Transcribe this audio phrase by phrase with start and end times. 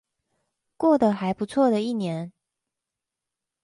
[0.77, 2.33] 過得還不錯的一年